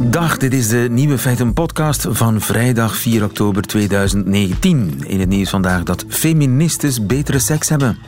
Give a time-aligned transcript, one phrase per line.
[0.00, 5.00] Dag, dit is de Nieuwe Feiten podcast van vrijdag 4 oktober 2019.
[5.06, 7.98] In het nieuws vandaag dat feministes betere seks hebben.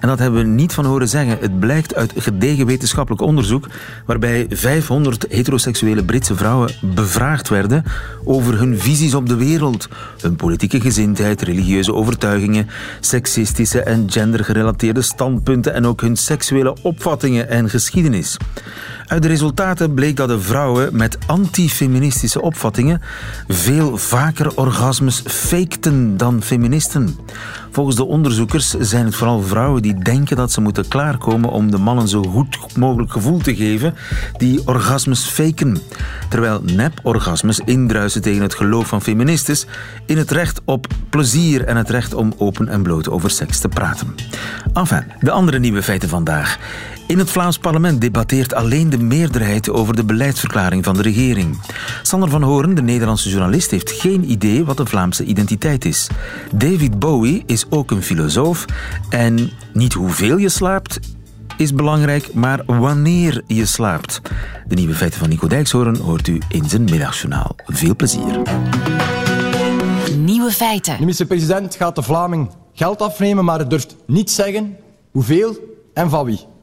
[0.00, 1.38] En dat hebben we niet van horen zeggen.
[1.40, 3.68] Het blijkt uit gedegen wetenschappelijk onderzoek
[4.06, 7.84] waarbij 500 heteroseksuele Britse vrouwen bevraagd werden
[8.24, 9.88] over hun visies op de wereld,
[10.20, 12.68] hun politieke gezindheid, religieuze overtuigingen,
[13.00, 18.36] seksistische en gendergerelateerde standpunten en ook hun seksuele opvattingen en geschiedenis.
[19.06, 23.02] Uit de resultaten bleek dat de vrouwen met antifeministische opvattingen
[23.48, 27.16] veel vaker orgasmes fakten dan feministen.
[27.70, 31.78] Volgens de onderzoekers zijn het vooral vrouwen die denken dat ze moeten klaarkomen om de
[31.78, 33.94] mannen zo goed mogelijk gevoel te geven,
[34.36, 35.78] die orgasmes faken.
[36.28, 39.66] Terwijl nep-orgasmes indruisen tegen het geloof van feministes
[40.06, 43.68] in het recht op plezier en het recht om open en bloot over seks te
[43.68, 44.14] praten.
[44.72, 46.58] Enfin, de andere nieuwe feiten vandaag.
[47.06, 51.60] In het Vlaams parlement debatteert alleen de meerderheid over de beleidsverklaring van de regering.
[52.02, 56.06] Sander van Horen, de Nederlandse journalist, heeft geen idee wat de Vlaamse identiteit is.
[56.54, 58.64] David Bowie is ook een filosoof
[59.08, 61.00] en niet hoeveel je slaapt
[61.56, 64.20] is belangrijk, maar wanneer je slaapt.
[64.66, 67.54] De nieuwe feiten van Nico Dijkshoorn hoort u in zijn middagjournaal.
[67.66, 68.42] Veel plezier.
[70.18, 70.92] Nieuwe feiten.
[70.92, 74.76] De minister-president gaat de Vlaming geld afnemen, maar het durft niet zeggen
[75.10, 75.56] hoeveel
[75.94, 76.54] en van wie.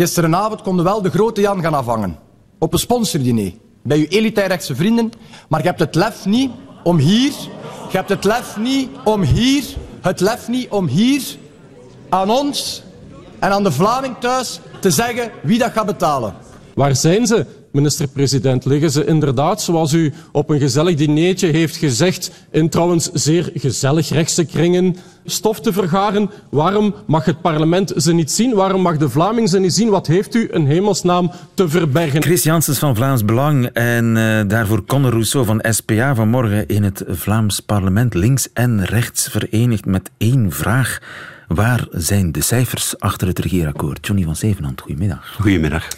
[0.00, 2.18] Gisterenavond konden wel de grote Jan gaan afhangen.
[2.58, 3.52] Op een sponsordiner.
[3.82, 5.12] Bij uw elitair rechtse vrienden.
[5.48, 6.50] Maar je hebt het lef niet
[6.82, 7.32] om hier...
[7.90, 9.64] Je hebt het lef niet om hier...
[10.00, 11.22] Het lef niet om hier
[12.08, 12.82] aan ons
[13.38, 16.34] en aan de Vlaming thuis te zeggen wie dat gaat betalen.
[16.74, 18.64] Waar zijn ze, minister-president?
[18.64, 24.08] Liggen ze inderdaad, zoals u op een gezellig dineetje heeft gezegd, in trouwens zeer gezellig
[24.08, 26.30] rechtse kringen, stof te vergaren?
[26.50, 28.54] Waarom mag het parlement ze niet zien?
[28.54, 29.88] Waarom mag de Vlaming ze niet zien?
[29.88, 32.22] Wat heeft u een hemelsnaam te verbergen?
[32.22, 37.04] Chris Janssens van Vlaams Belang en uh, daarvoor Conor Rousseau van SPA vanmorgen in het
[37.08, 40.98] Vlaams parlement links en rechts verenigd met één vraag.
[41.48, 44.06] Waar zijn de cijfers achter het regeerakkoord?
[44.06, 45.34] Johnny van Zevenhand, goedemiddag.
[45.40, 45.88] Goedemiddag.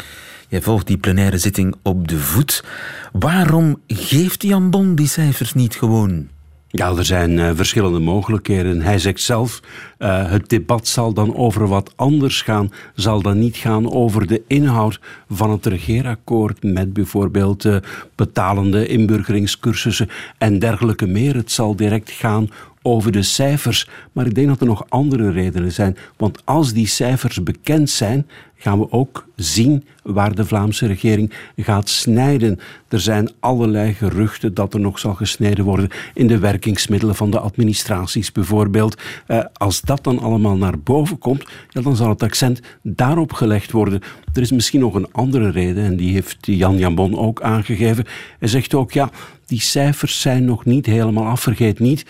[0.53, 2.65] Jij volgt die plenaire zitting op de voet.
[3.13, 6.29] Waarom geeft Jan Bon die cijfers niet gewoon?
[6.69, 8.81] Ja, er zijn uh, verschillende mogelijkheden.
[8.81, 9.61] Hij zegt zelf,
[9.99, 12.71] uh, het debat zal dan over wat anders gaan.
[12.95, 17.77] Zal dan niet gaan over de inhoud van het regeerakkoord met bijvoorbeeld uh,
[18.15, 20.09] betalende inburgeringscursussen
[20.39, 21.35] en dergelijke meer.
[21.35, 22.49] Het zal direct gaan
[22.83, 23.89] over de cijfers.
[24.13, 25.97] Maar ik denk dat er nog andere redenen zijn.
[26.17, 28.27] Want als die cijfers bekend zijn,
[28.63, 32.59] gaan we ook zien waar de Vlaamse regering gaat snijden.
[32.89, 37.39] Er zijn allerlei geruchten dat er nog zal gesneden worden in de werkingsmiddelen van de
[37.39, 39.03] administraties bijvoorbeeld.
[39.27, 44.01] Eh, als dat dan allemaal naar boven komt, dan zal het accent daarop gelegd worden.
[44.33, 48.05] Er is misschien nog een andere reden en die heeft Jan Jambon ook aangegeven.
[48.39, 49.11] Hij zegt ook, ja,
[49.47, 51.41] die cijfers zijn nog niet helemaal af.
[51.41, 52.07] Vergeet niet,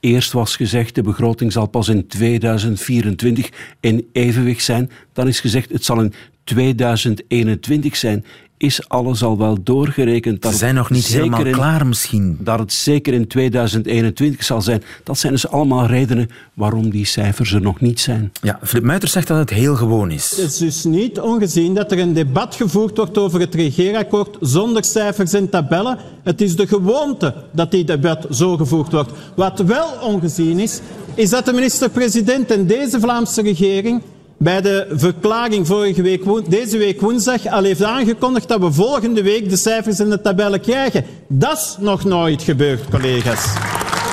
[0.00, 4.90] Eerst was gezegd, de begroting zal pas in 2024 in evenwicht zijn.
[5.16, 6.12] Dan is gezegd, het zal in
[6.44, 8.24] 2021 zijn
[8.58, 10.44] is alles al wel doorgerekend.
[10.44, 12.38] Ze zijn nog niet helemaal klaar misschien.
[12.40, 14.82] Dat het zeker in 2021 zal zijn.
[15.04, 18.32] Dat zijn dus allemaal redenen waarom die cijfers er nog niet zijn.
[18.42, 20.30] Ja, Flip Muiters zegt dat het heel gewoon is.
[20.30, 24.84] Het is dus niet ongezien dat er een debat gevoerd wordt over het regeerakkoord zonder
[24.84, 25.98] cijfers en tabellen.
[26.22, 29.12] Het is de gewoonte dat die debat zo gevoerd wordt.
[29.34, 30.80] Wat wel ongezien is,
[31.14, 34.02] is dat de minister-president en deze Vlaamse regering
[34.38, 39.50] bij de verklaring vorige week, deze week woensdag al heeft aangekondigd dat we volgende week
[39.50, 41.04] de cijfers en de tabellen krijgen.
[41.28, 43.54] Dat is nog nooit gebeurd, collega's.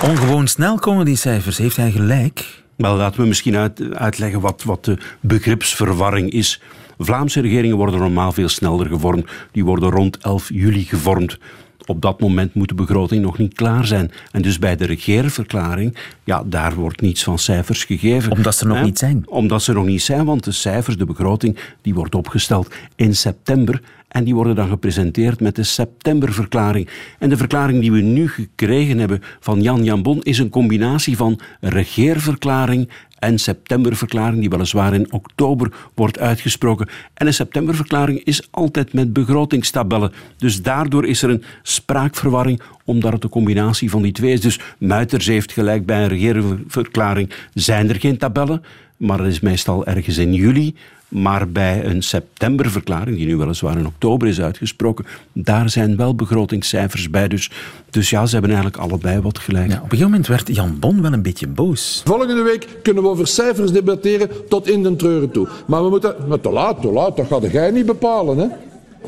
[0.03, 1.57] Ongewoon snel komen die cijfers.
[1.57, 2.63] Heeft hij gelijk?
[2.75, 6.61] Wel, laten we misschien uit, uitleggen wat, wat de begripsverwarring is.
[6.97, 9.29] Vlaamse regeringen worden normaal veel sneller gevormd.
[9.51, 11.37] Die worden rond 11 juli gevormd
[11.85, 14.11] op dat moment moet de begroting nog niet klaar zijn.
[14.31, 18.31] En dus bij de regeerverklaring, ja, daar wordt niets van cijfers gegeven.
[18.31, 19.23] Omdat ze nog niet zijn?
[19.27, 23.81] Omdat ze nog niet zijn, want de cijfers, de begroting, die wordt opgesteld in september.
[24.13, 26.89] En die worden dan gepresenteerd met de septemberverklaring.
[27.19, 31.39] En de verklaring die we nu gekregen hebben van Jan Jambon is een combinatie van
[31.59, 32.89] regeerverklaring
[33.19, 36.87] en septemberverklaring, die weliswaar in oktober wordt uitgesproken.
[37.13, 40.11] En een septemberverklaring is altijd met begrotingstabellen.
[40.37, 44.41] Dus daardoor is er een spraakverwarring, omdat het een combinatie van die twee is.
[44.41, 48.63] Dus Muiters heeft gelijk bij een regeerverklaring zijn er geen tabellen.
[48.97, 50.75] maar dat is meestal ergens in juli.
[51.13, 57.09] Maar bij een septemberverklaring, die nu weliswaar in oktober is uitgesproken, daar zijn wel begrotingscijfers
[57.09, 57.27] bij.
[57.27, 57.51] Dus,
[57.89, 59.67] dus ja, ze hebben eigenlijk allebei wat gelijk.
[59.67, 62.01] Ja, op een gegeven moment werd Jan Bon wel een beetje boos.
[62.05, 65.47] Volgende week kunnen we over cijfers debatteren tot in de treuren toe.
[65.65, 66.15] Maar we moeten...
[66.27, 68.47] Maar te laat, te laat, dat gaat jij niet bepalen, hè?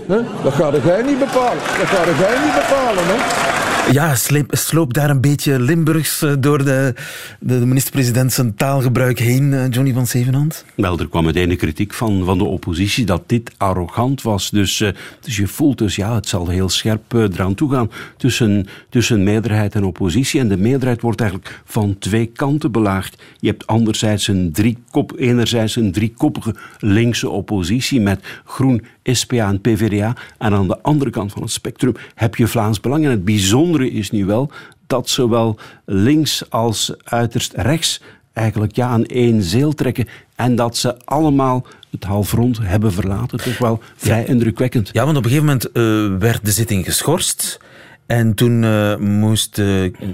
[0.07, 0.18] Hè?
[0.44, 1.63] Dat gaat jij niet bepalen.
[1.77, 3.53] Dat gaat jij niet bepalen, hè?
[3.92, 6.94] Ja, sleep, sloop daar een beetje Limburgs eh, door de,
[7.39, 10.65] de, de minister-president zijn taalgebruik heen, eh, Johnny van Zevenhand?
[10.75, 14.50] Wel, er kwam meteen een kritiek van, van de oppositie dat dit arrogant was.
[14.50, 14.89] Dus, eh,
[15.19, 19.83] dus je voelt dus, ja, het zal heel scherp eraan toegaan tussen, tussen meerderheid en
[19.83, 20.39] oppositie.
[20.39, 23.24] En de meerderheid wordt eigenlijk van twee kanten belaagd.
[23.39, 30.16] Je hebt anderzijds een driekop, enerzijds een driekoppige linkse oppositie met Groen, SPA en PvdA.
[30.38, 33.04] En aan de andere kant van het spectrum heb je Vlaams Belang.
[33.04, 34.52] En het bijzondere is nu wel
[34.88, 38.02] dat zowel links als uiterst rechts
[38.34, 40.08] eigenlijk ja, aan één zeel trekken.
[40.36, 43.38] En dat ze allemaal het halfrond hebben verlaten.
[43.38, 44.90] Toch wel vrij indrukwekkend.
[44.92, 47.60] Ja, want op een gegeven moment eh, werd de zitting geschorst.
[48.06, 49.66] En toen eh, moest eh,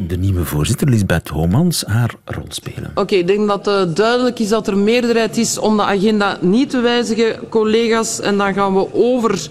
[0.08, 2.92] de nieuwe voorzitter, Lisbeth Homans, haar rol spelen.
[2.96, 6.70] Oké, ik denk dat het duidelijk is dat er meerderheid is om de agenda niet
[6.70, 8.20] te wijzigen, collega's.
[8.20, 9.48] En dan gaan we over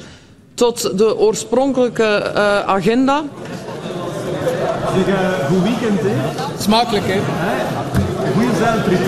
[0.55, 3.23] tot de oorspronkelijke eh, agenda.
[5.47, 6.15] Goed weekend, hè?
[6.59, 7.21] Smakelijk, hè?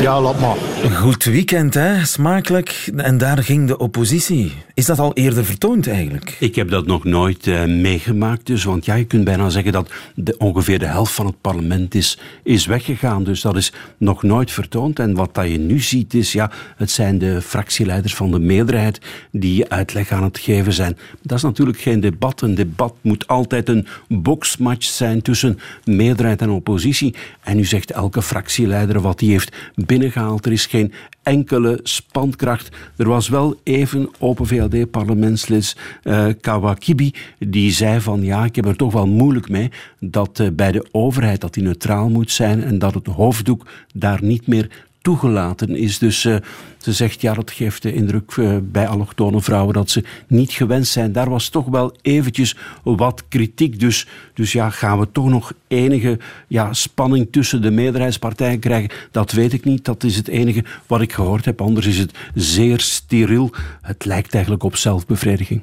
[0.01, 0.57] Ja, laat maar.
[0.91, 2.05] Goed weekend, hè?
[2.05, 2.91] Smakelijk.
[2.97, 4.53] En daar ging de oppositie.
[4.75, 6.37] Is dat al eerder vertoond eigenlijk?
[6.41, 8.47] Ik heb dat nog nooit eh, meegemaakt.
[8.47, 11.95] Dus, want ja, je kunt bijna zeggen dat de, ongeveer de helft van het parlement
[11.95, 13.25] is, is weggegaan.
[13.25, 14.99] Dus dat is nog nooit vertoond.
[14.99, 19.01] En wat dat je nu ziet is, ja, het zijn de fractieleiders van de meerderheid
[19.31, 20.99] die uitleg aan het geven zijn.
[21.23, 22.41] Dat is natuurlijk geen debat.
[22.41, 27.15] Een debat moet altijd een boksmatch zijn tussen meerderheid en oppositie.
[27.43, 30.47] En nu zegt elke fractieleider wat hij heeft binnengehaald.
[30.47, 30.93] Er is geen
[31.23, 32.77] enkele spankracht.
[32.97, 38.77] Er was wel even Open VLD-parlementslid eh Kawakibi die zei van ja, ik heb er
[38.77, 39.71] toch wel moeilijk mee
[40.01, 44.19] dat eh, bij de overheid dat die neutraal moet zijn en dat het hoofddoek daar
[44.23, 44.69] niet meer
[45.03, 45.99] toegelaten is.
[45.99, 46.37] Dus eh,
[46.79, 50.93] ze zegt, ja, dat geeft de indruk eh, bij allochtone vrouwen dat ze niet gewenst
[50.93, 51.13] zijn.
[51.13, 53.81] Daar was toch wel eventjes wat kritiek.
[53.81, 56.19] Dus, dus ja, gaan we toch nog enige
[56.49, 58.91] ja, spanning tussen de meerderheidspartijen krijgen?
[59.11, 59.85] Dat weet ik niet.
[59.85, 61.61] Dat is het enige wat ik gehoord heb.
[61.61, 63.51] Anders is het zeer steriel.
[63.83, 65.63] Het lijkt eigenlijk op zelfbevrediging.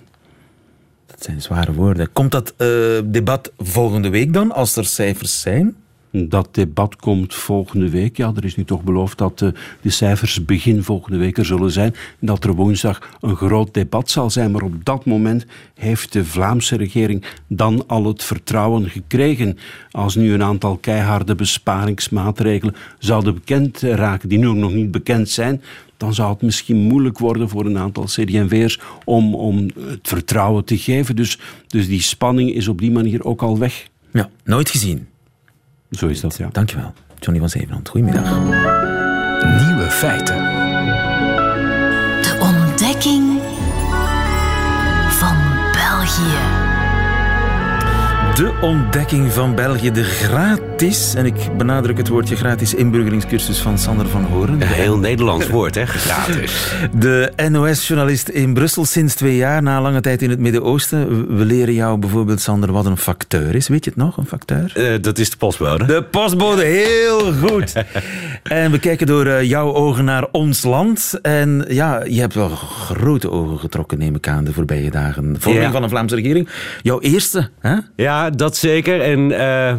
[1.05, 2.11] Dat zijn zware woorden.
[2.13, 2.67] Komt dat eh,
[3.05, 5.75] debat volgende week dan, als er cijfers zijn?
[6.11, 8.17] Dat debat komt volgende week.
[8.17, 9.49] Ja, er is nu toch beloofd dat eh,
[9.81, 11.93] de cijfers begin volgende week er zullen zijn.
[12.19, 14.51] En dat er woensdag een groot debat zal zijn.
[14.51, 19.57] Maar op dat moment heeft de Vlaamse regering dan al het vertrouwen gekregen.
[19.91, 25.61] Als nu een aantal keiharde besparingsmaatregelen zouden bekend raken, die nu nog niet bekend zijn,
[25.97, 30.77] dan zou het misschien moeilijk worden voor een aantal CD&V'ers om, om het vertrouwen te
[30.77, 31.15] geven.
[31.15, 33.87] Dus, dus die spanning is op die manier ook al weg.
[34.11, 35.07] Ja, nooit gezien.
[35.91, 36.49] Zo is dat, ja.
[36.51, 36.93] Dankjewel.
[37.19, 38.39] Johnny van Zevenhand, goedemiddag.
[39.65, 40.35] Nieuwe feiten.
[42.21, 43.41] De ontdekking
[45.09, 45.37] van
[45.71, 46.37] België.
[48.35, 50.03] De ontdekking van België, de
[50.79, 54.61] gratis, en ik benadruk het woordje gratis, inburgeringscursus van Sander van Horen.
[54.61, 55.85] Een heel Nederlands woord, hè?
[55.85, 56.73] Gratis.
[56.93, 61.35] De NOS-journalist in Brussel sinds twee jaar, na lange tijd in het Midden-Oosten.
[61.37, 63.67] We leren jou bijvoorbeeld, Sander, wat een facteur is.
[63.67, 64.71] Weet je het nog, een facteur?
[64.75, 65.85] Eh, dat is de postbode.
[65.85, 67.73] De postbode, heel goed.
[68.43, 71.19] en we kijken door eh, jouw ogen naar ons land.
[71.21, 75.35] En ja, je hebt wel grote ogen getrokken, neem ik aan, de voorbije dagen.
[75.39, 75.71] Vorming Ja.
[75.71, 76.49] van een Vlaamse regering.
[76.81, 77.75] Jouw eerste, hè?
[77.95, 79.01] Ja, dat zeker.
[79.01, 79.73] En eh,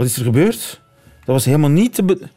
[0.00, 0.80] Wat is er gebeurd?
[1.24, 2.02] Dat was helemaal niet te...
[2.02, 2.28] be-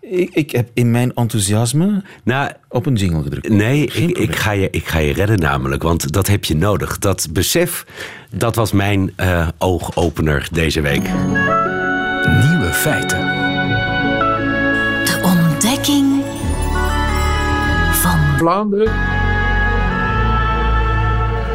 [0.00, 3.48] Ik, ik heb in mijn enthousiasme nou, op een jingle gedrukt.
[3.48, 6.98] nee, ik, ik, ga je, ik ga je redden namelijk, want dat heb je nodig.
[6.98, 7.86] Dat besef,
[8.30, 11.02] dat was mijn eh, oogopener deze week.
[12.48, 13.18] Nieuwe feiten.
[15.04, 16.22] De ontdekking
[17.92, 19.15] van Vlaanderen.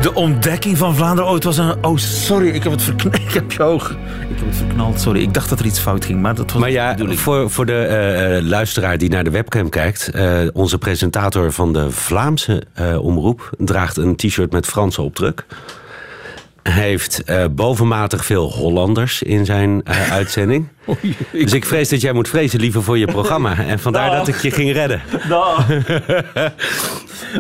[0.02, 1.30] De ontdekking van Vlaanderen.
[1.30, 1.86] Oh, het was een...
[1.86, 3.16] Oh, sorry, ik heb het verknald.
[3.28, 3.82] Ik heb jou...
[4.30, 5.22] Ik heb het verknald, sorry.
[5.22, 7.74] Ik dacht dat er iets fout ging, maar dat was Maar ja, voor, voor de
[7.74, 10.10] eh, eh, luisteraar die naar de webcam kijkt...
[10.10, 12.64] eh, onze presentator van de Vlaamse
[13.02, 13.50] omroep...
[13.58, 15.46] draagt een t-shirt met Franse opdruk.
[16.64, 20.68] Heeft eh, bovenmatig veel Hollanders in zijn eh, uitzending.
[21.32, 23.58] Dus ik vrees dat jij moet vrezen liever voor je programma.
[23.72, 25.02] En vandaar dat ik je ging redden.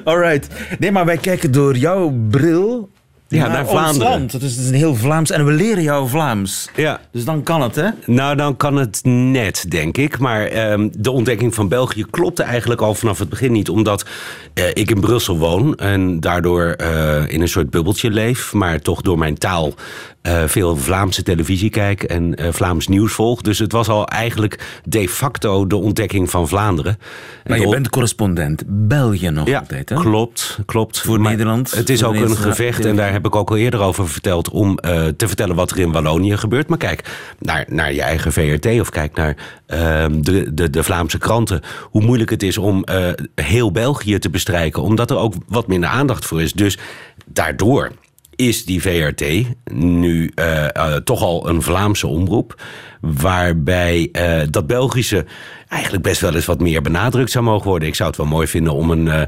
[0.03, 0.47] Alright.
[0.79, 2.89] Nee, maar wij kijken door jouw bril
[3.37, 4.09] Ja, naar Vlaanderen.
[4.09, 4.31] land.
[4.31, 5.31] Dus het is een heel Vlaams.
[5.31, 6.69] En we leren jou Vlaams.
[6.75, 6.99] Ja.
[7.11, 7.89] Dus dan kan het, hè?
[8.05, 10.19] Nou, dan kan het net, denk ik.
[10.19, 13.69] Maar ehm, de ontdekking van België klopte eigenlijk al vanaf het begin niet.
[13.69, 14.05] Omdat
[14.53, 18.53] eh, ik in Brussel woon en daardoor eh, in een soort bubbeltje leef.
[18.53, 19.73] Maar toch door mijn taal
[20.21, 23.41] eh, veel Vlaamse televisie kijk en Vlaams nieuws volg.
[23.41, 26.97] Dus het was al eigenlijk de facto de ontdekking van Vlaanderen.
[27.45, 29.95] Maar je bent correspondent België nog ja, altijd, hè?
[29.95, 30.99] klopt, klopt.
[30.99, 33.79] Voor Maar Nederland, Het is ook een gevecht en daar heb ik ook al eerder
[33.79, 34.49] over verteld...
[34.49, 36.67] om eh, te vertellen wat er in Wallonië gebeurt.
[36.67, 39.35] Maar kijk naar, naar je eigen VRT of kijk naar
[39.65, 41.61] ehm, de, de, de Vlaamse kranten.
[41.83, 44.81] Hoe moeilijk het is om eh, heel België te bestrijken.
[44.81, 46.53] Omdat er ook wat minder aandacht voor is.
[46.53, 46.77] Dus
[47.25, 47.91] daardoor
[48.35, 49.23] is die VRT
[49.73, 52.61] nu eh, toch al een Vlaamse omroep.
[53.01, 55.25] Waarbij eh, dat Belgische
[55.67, 57.87] eigenlijk best wel eens wat meer benadrukt zou mogen worden.
[57.87, 59.21] Ik zou het wel mooi vinden om een eh,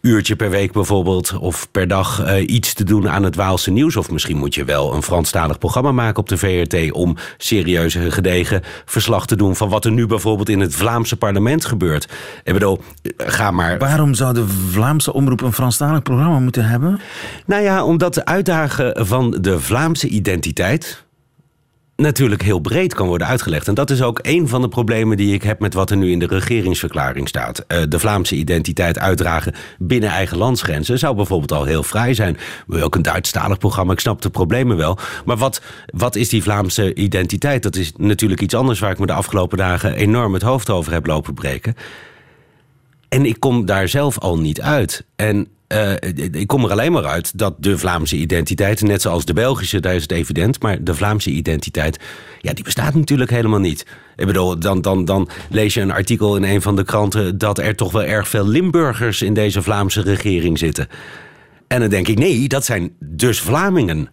[0.00, 1.36] uurtje per week bijvoorbeeld...
[1.38, 3.96] of per dag eh, iets te doen aan het Waalse nieuws.
[3.96, 6.92] Of misschien moet je wel een Franstalig programma maken op de VRT...
[6.92, 9.56] om serieus en gedegen verslag te doen...
[9.56, 12.08] van wat er nu bijvoorbeeld in het Vlaamse parlement gebeurt.
[12.44, 12.80] Ik bedoel,
[13.16, 17.00] ga maar Waarom zou de Vlaamse omroep een Franstalig programma moeten hebben?
[17.46, 21.05] nou ja, omdat de uitdagen van de Vlaamse identiteit
[21.96, 23.68] natuurlijk heel breed kan worden uitgelegd.
[23.68, 26.10] En dat is ook een van de problemen die ik heb met wat er nu
[26.10, 27.58] in de regeringsverklaring staat.
[27.58, 32.36] Eh, de Vlaamse identiteit uitdragen binnen eigen landsgrenzen zou bijvoorbeeld al heel vrij zijn.
[32.68, 33.92] Ook een Duitsstalig programma?
[33.92, 34.98] Ik snap de problemen wel.
[35.24, 37.62] Maar wat, wat is die Vlaamse identiteit?
[37.62, 40.92] Dat is natuurlijk iets anders waar ik me de afgelopen dagen enorm het hoofd over
[40.92, 41.74] heb lopen breken.
[43.08, 45.04] En ik kom daar zelf al niet uit.
[45.16, 45.92] En eh,
[46.32, 49.94] ik kom er alleen maar uit dat de Vlaamse identiteit, net zoals de Belgische, daar
[49.94, 51.98] is het evident, maar de Vlaamse identiteit,
[52.40, 53.86] ja, die bestaat natuurlijk helemaal niet.
[54.16, 57.58] Ik bedoel, dan, dan, dan lees je een artikel in een van de kranten dat
[57.58, 60.88] er toch wel erg veel Limburgers in deze Vlaamse regering zitten.
[61.68, 64.08] En dan denk ik, nee, dat zijn dus Vlamingen.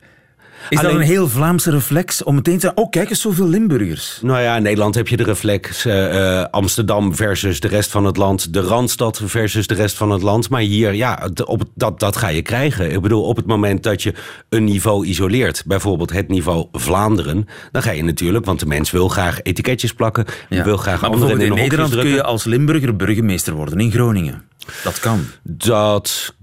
[0.69, 2.77] Is Alleen- dat een heel Vlaamse reflex om meteen te zeggen...
[2.77, 4.19] Oh, kijk eens, zoveel Limburgers.
[4.21, 8.05] Nou ja, in Nederland heb je de reflex eh, eh, Amsterdam versus de rest van
[8.05, 8.53] het land.
[8.53, 10.49] De Randstad versus de rest van het land.
[10.49, 12.91] Maar hier, ja, op, dat, dat ga je krijgen.
[12.91, 14.13] Ik bedoel, op het moment dat je
[14.49, 15.63] een niveau isoleert...
[15.65, 17.47] bijvoorbeeld het niveau Vlaanderen...
[17.71, 20.25] dan ga je natuurlijk, want de mens wil graag etiketjes plakken.
[20.49, 23.79] Die wil graag maar anderen bijvoorbeeld in, in Nederland kun je als Limburger burgemeester worden
[23.79, 24.43] in Groningen.
[24.83, 25.25] Dat kan.
[25.43, 26.35] Dat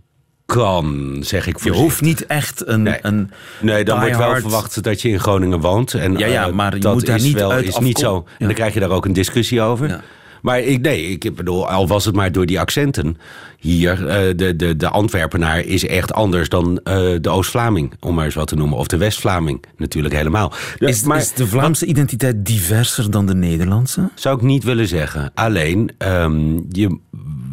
[0.52, 2.82] kan, zeg ik Je hoeft niet echt een...
[2.82, 2.98] Nee.
[3.02, 3.30] een
[3.60, 5.94] Nee, dan wordt wel verwacht dat je in Groningen woont.
[5.94, 8.16] En, Ja, ja, eh, maar je dat moet daar is niet wel, is niet zo.
[8.16, 8.46] En Ja.
[8.46, 9.88] dan krijg je daar ook een discussie over.
[9.88, 10.00] Ja.
[10.42, 13.16] Maar ik, nee, ik bedoel, al was het maar door die accenten.
[13.58, 18.24] Hier, eh, de, de, de Antwerpenaar is echt anders dan eh, de Oost-Vlaming, om maar
[18.24, 18.78] eens wat te noemen.
[18.78, 20.52] Of de West-Vlaming, natuurlijk helemaal.
[20.78, 24.10] Is, maar, is de Vlaamse identiteit diverser dan de Nederlandse?
[24.14, 25.30] zou ik niet willen zeggen.
[25.34, 26.98] Alleen, ehm, je,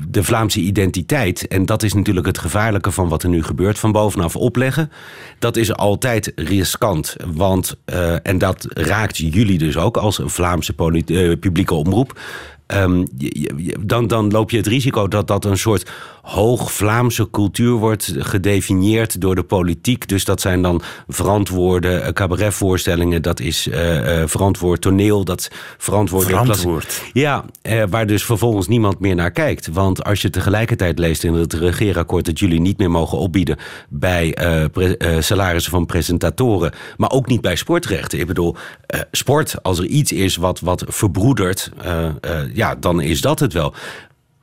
[0.08, 3.92] de Vlaamse identiteit, en dat is natuurlijk het gevaarlijke van wat er nu gebeurt, van
[3.92, 4.92] bovenaf opleggen,
[5.40, 7.16] dat is altijd riskant.
[7.34, 10.74] Want, eh, en dat raakt jullie dus ook als Vlaamse
[11.40, 12.20] publieke omroep.
[12.68, 13.06] Ehm,
[13.80, 15.92] dan, dan loop je het risico dat dat een soort
[16.28, 20.08] hoog Vlaamse cultuur wordt gedefinieerd door de politiek.
[20.08, 26.26] Dus dat zijn dan verantwoorde eh, cabaretvoorstellingen, dat is eh, verantwoord toneel, dat verantwoord...
[26.26, 27.04] Verantwoord.
[27.14, 27.46] Ja,
[27.90, 29.68] waar dus vervolgens niemand meer naar kijkt.
[29.68, 33.58] Want als je tegelijkertijd leest in het regeerakkoord dat jullie niet meer mogen opbieden
[33.90, 34.38] bij
[35.20, 38.20] salarissen van presentatoren, maar ook niet bij sportrechten.
[38.20, 38.56] Ik bedoel,
[39.12, 41.72] sport, als er iets is wat, wat verbroedert,
[42.54, 43.74] ja, dan is dat het wel.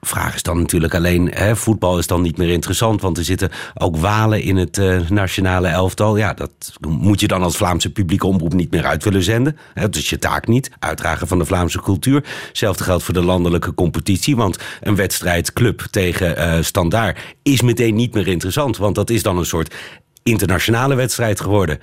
[0.06, 3.50] Vraag is dan natuurlijk alleen, hè, voetbal is dan niet meer interessant, want er zitten
[3.74, 6.16] ook walen in het eh, nationale elftal.
[6.16, 6.50] Ja, dat
[6.88, 9.56] moet je dan als Vlaamse publieke omroep niet meer uit willen zenden.
[9.74, 12.24] Dat is je taak niet, uitdragen van de Vlaamse cultuur.
[12.48, 17.94] Hetzelfde geldt voor de landelijke competitie, want een wedstrijd club tegen eh Standaard is meteen
[17.94, 19.74] niet meer interessant, want dat is dan een soort
[20.22, 21.78] internationale wedstrijd geworden.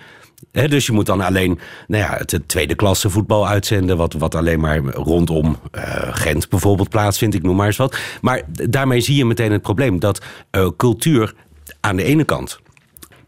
[0.51, 4.59] Dus je moet dan alleen nou ja, het tweede klasse voetbal uitzenden, wat, wat alleen
[4.59, 7.35] maar rondom eh, Gent bijvoorbeeld plaatsvindt.
[7.35, 7.97] Ik noem maar eens wat.
[8.21, 11.33] Maar daarmee zie je meteen het probleem dat eh, cultuur
[11.79, 12.59] aan de ene kant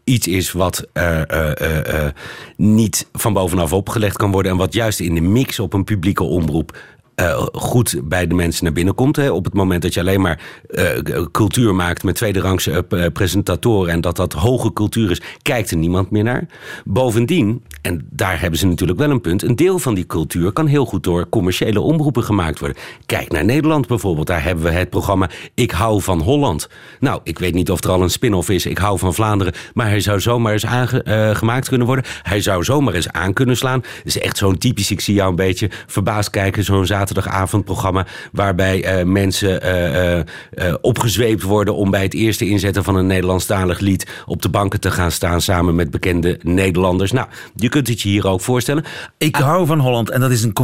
[0.04, 2.08] iets is wat eh,
[2.56, 4.52] niet van bovenaf opgelegd kan worden.
[4.52, 6.78] En wat juist in de mix op een publieke omroep
[7.14, 9.16] eh, goed bij de mensen naar binnen komt.
[9.16, 9.30] Hè.
[9.30, 10.86] Op het moment dat je alleen maar eh,
[11.32, 16.10] cultuur maakt met tweederangse eh, presentatoren en dat dat hoge cultuur is, kijkt er niemand
[16.10, 16.46] meer naar.
[16.84, 20.66] Bovendien, en daar hebben ze natuurlijk wel een punt, een deel van die cultuur kan
[20.66, 22.78] heel goed door commerciële omroepen gemaakt worden.
[23.06, 26.68] Kijk naar Nederland bijvoorbeeld, daar hebben we het programma Ik hou van Holland.
[27.00, 29.88] Nou, ik weet niet of er al een spin-off is, Ik hou van Vlaanderen, maar
[29.88, 32.04] hij zou zomaar eens aangemaakt kunnen worden.
[32.22, 33.80] Hij zou zomaar eens aan kunnen slaan.
[33.80, 38.84] Het is echt zo'n typisch, ik zie jou een beetje verbaasd kijken, zo'n zaterdagavondprogramma waarbij
[38.84, 44.42] eh, mensen eh, opgezweept worden om bij het eerste inzetten van een Nederlandstalig lied op
[44.42, 47.12] de banken te gaan staan samen met bekende Nederlanders.
[47.12, 48.84] Nou, je kunt het je hier ook voorstellen.
[49.18, 50.54] Ik hou van Holland en dat is een,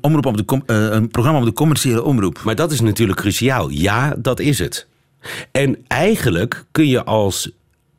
[0.00, 2.40] omroep op de com- een programma op de commerciële omroep.
[2.44, 3.68] Maar dat is natuurlijk cruciaal.
[3.68, 4.86] Ja, dat is het.
[5.52, 7.50] En eigenlijk kun je als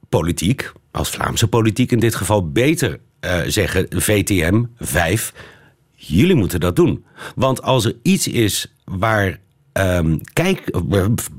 [0.10, 3.00] politiek, als Vlaamse politiek in dit geval, beter
[3.48, 5.34] zeggen: VTM 5,
[6.08, 7.06] jullie moeten dat doen.
[7.36, 9.40] Want als er iets is waar.
[9.74, 10.68] ehm, kijk,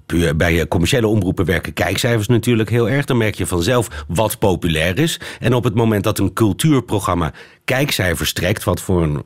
[0.07, 3.05] eh, bij commerciële omroepen werken kijkcijfers natuurlijk heel erg.
[3.05, 5.21] Dan merk je vanzelf wat populair is.
[5.41, 7.33] En op het moment dat een cultuurprogramma
[7.65, 9.23] kijkcijfers trekt, wat voor een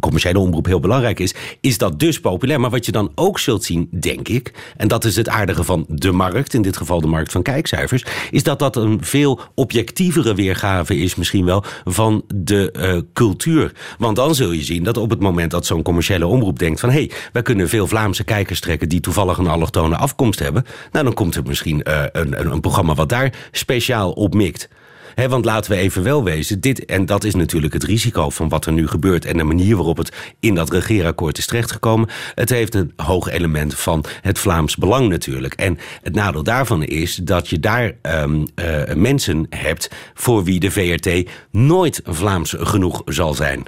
[0.00, 2.60] commerciële omroep heel belangrijk is, is dat dus populair.
[2.60, 5.84] Maar wat je dan ook zult zien, denk ik, en dat is het aardige van
[5.88, 10.34] de markt, in dit geval de markt van kijkcijfers, is dat dat een veel objectievere
[10.34, 13.72] weergave is misschien wel van de eh, cultuur.
[13.98, 16.88] Want dan zul je zien dat op het moment dat zo'n commerciële omroep denkt van
[16.88, 21.04] hé, hey, wij kunnen veel Vlaamse kijkers trekken die toevallig een allochtone afkomst hebben, nou
[21.04, 24.68] dan komt er misschien eh, een, een, een programma wat daar speciaal op mikt.
[25.16, 28.66] Want laten we even wel wezen, dit, en dat is natuurlijk het risico van wat
[28.66, 32.08] er nu gebeurt en de manier waarop het in dat regeerakkoord is terechtgekomen.
[32.34, 35.54] Het heeft een hoog element van het Vlaams belang natuurlijk.
[35.54, 40.70] En het nadeel daarvan is dat je daar ehm, eh, mensen hebt voor wie de
[40.70, 43.64] VRT nooit Vlaams genoeg zal zijn.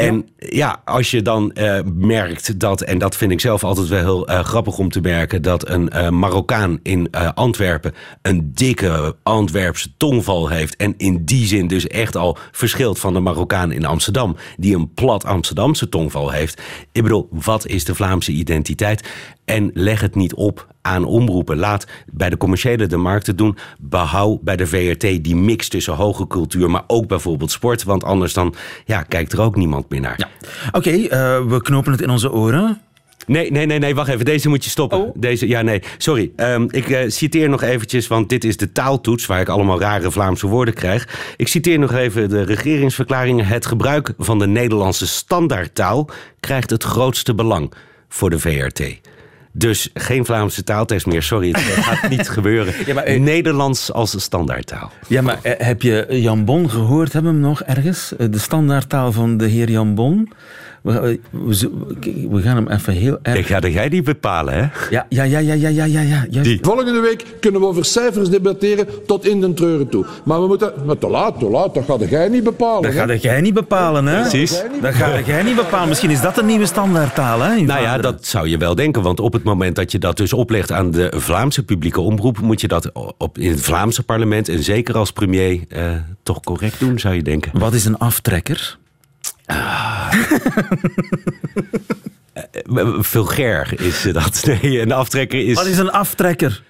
[0.00, 3.98] En ja, als je dan eh, merkt dat, en dat vind ik zelf altijd wel
[3.98, 9.96] heel eh, grappig om te merken, dat een eh, Marokkaan in Antwerpen een dikke Antwerpse
[9.96, 10.76] tongval heeft.
[10.76, 14.94] En in die zin dus echt al verschilt van de Marokkaan in Amsterdam, die een
[14.94, 16.62] plat Amsterdamse tongval heeft.
[16.92, 19.08] Ik bedoel, wat is de Vlaamse identiteit?
[19.44, 21.56] En leg het niet op aan omroepen.
[21.56, 23.56] Laat bij de commerciële de markten doen.
[23.78, 27.82] Behoud bij de VRT die mix tussen hoge cultuur, maar ook bijvoorbeeld sport.
[27.82, 30.28] Want anders dan ja, kijkt er ook niemand meer naar.
[30.72, 32.80] Oké, eh, we knopen het in onze oren.
[33.26, 34.24] Nee, nee, nee, nee, wacht even.
[34.24, 35.12] Deze moet je stoppen.
[35.14, 36.30] Deze, ja, nee, sorry.
[36.36, 39.26] Ehm, ik eh, citeer nog eventjes, want dit is de taaltoets...
[39.26, 41.34] waar ik allemaal rare Vlaamse woorden krijg.
[41.36, 43.48] Ik citeer nog even de regeringsverklaring.
[43.48, 46.10] Het gebruik van de Nederlandse standaardtaal...
[46.40, 47.72] krijgt het grootste belang
[48.08, 49.00] voor de VRT.
[49.52, 52.74] Dus geen Vlaamse taaltest meer, sorry, het gaat niet gebeuren.
[52.86, 54.92] Ja, maar, eh, Nederlands als standaardtaal.
[55.08, 57.12] Ja, maar eh, heb je Jan Bon gehoord?
[57.12, 58.16] Hebben we hem nog ergens?
[58.16, 60.32] Eh, De standaardtaal van de heer Jan Bon.
[60.82, 61.70] We, we,
[62.30, 63.38] we gaan hem even heel erg...
[63.38, 64.60] Ik ga er jij niet bepalen, hè?
[64.90, 66.26] Ja, ja, ja, ja, ja, ja, ja, ja.
[66.30, 66.58] juist.
[66.60, 70.06] Volgende week kunnen we over cijfers debatteren tot in den treuren toe.
[70.24, 70.72] Maar we moeten...
[70.84, 71.74] Maar te laat, te laat.
[71.74, 72.82] Dat gaat jij niet bepalen.
[72.82, 73.06] Dat hè?
[73.06, 74.20] ga jij niet bepalen, hè?
[74.20, 74.62] Precies.
[74.80, 75.88] Dat ga jij niet bepalen.
[75.88, 77.60] Misschien is dat een nieuwe standaardtaal, hè?
[77.60, 79.02] Nou ja, dat zou je wel denken.
[79.02, 82.40] Want op het moment dat je dat dus oplegt aan de Vlaamse publieke omroep...
[82.40, 84.48] moet je dat op, in het Vlaamse parlement...
[84.48, 87.58] en zeker als premier eh, toch correct doen, zou je denken.
[87.58, 88.78] Wat is een aftrekker?
[92.32, 94.44] Eh, Vulgair is dat.
[94.62, 95.54] Nee, een aftrekker is...
[95.54, 96.62] Wat is een aftrekker?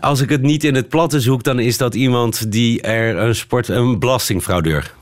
[0.00, 1.42] Als ik het niet in het platte zoek...
[1.42, 3.68] dan is dat iemand die er een sport...
[3.68, 4.92] een belastingfraudeur...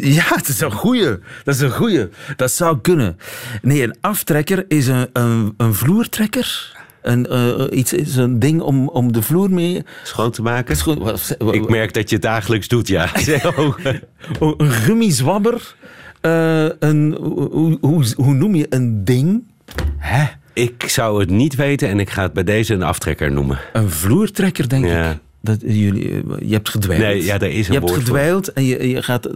[0.00, 1.18] Ja, dat is een goeie.
[1.44, 2.08] Dat is een goeie.
[2.36, 3.18] Dat zou kunnen.
[3.62, 6.72] Nee, een aftrekker is een, een, een vloertrekker.
[7.04, 9.82] Een, eh, iets is een ding om, om de vloer mee...
[10.02, 10.76] schoon te maken.
[10.76, 11.16] Schoon-
[11.50, 13.10] Ik merk dat je het dagelijks doet, ja.
[13.56, 13.78] Oh,
[14.56, 15.74] een gummizwabber.
[16.20, 19.42] Eh, een, hoe, hoe, hoe noem je een ding?
[19.96, 20.24] Hè?
[20.52, 23.58] Ik zou het niet weten en ik ga het bij deze een aftrekker noemen.
[23.72, 25.10] Een vloertrekker, denk Ja.
[25.10, 25.18] ik.
[25.40, 27.02] Dat, jullie, je hebt gedwijld.
[27.02, 28.00] Nee, ja, daar is een Je hebt voor.
[28.02, 29.28] gedwijld en je, je gaat